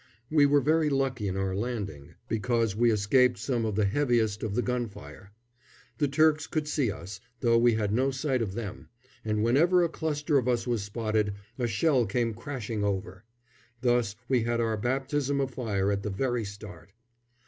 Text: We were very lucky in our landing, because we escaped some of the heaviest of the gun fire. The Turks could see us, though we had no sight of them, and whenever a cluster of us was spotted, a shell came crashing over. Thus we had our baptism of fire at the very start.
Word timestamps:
We 0.31 0.47
were 0.47 0.61
very 0.61 0.89
lucky 0.89 1.27
in 1.27 1.37
our 1.37 1.53
landing, 1.55 2.15
because 2.27 2.75
we 2.75 2.91
escaped 2.91 3.37
some 3.37 3.65
of 3.65 3.75
the 3.75 3.85
heaviest 3.85 4.41
of 4.41 4.55
the 4.55 4.63
gun 4.63 4.87
fire. 4.87 5.31
The 5.99 6.07
Turks 6.07 6.47
could 6.47 6.67
see 6.67 6.91
us, 6.91 7.19
though 7.41 7.59
we 7.59 7.75
had 7.75 7.93
no 7.93 8.09
sight 8.09 8.41
of 8.41 8.55
them, 8.55 8.89
and 9.23 9.43
whenever 9.43 9.83
a 9.83 9.89
cluster 9.89 10.39
of 10.39 10.47
us 10.47 10.65
was 10.65 10.81
spotted, 10.81 11.35
a 11.59 11.67
shell 11.67 12.07
came 12.07 12.33
crashing 12.33 12.83
over. 12.83 13.25
Thus 13.81 14.15
we 14.27 14.41
had 14.41 14.59
our 14.59 14.75
baptism 14.75 15.39
of 15.39 15.51
fire 15.51 15.91
at 15.91 16.01
the 16.01 16.09
very 16.09 16.45
start. 16.45 16.93